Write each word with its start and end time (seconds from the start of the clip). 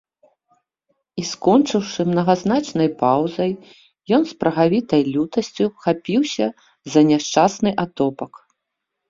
І, 1.21 1.25
скончыўшы 1.31 2.01
мнагазначнай 2.11 2.89
паўзай, 3.01 3.51
ён 4.19 4.25
з 4.31 4.39
прагавітай 4.45 5.01
лютасцю 5.13 5.65
хапіўся 5.85 6.47
за 6.97 7.07
няшчасны 7.13 7.71
атопак. 7.87 8.33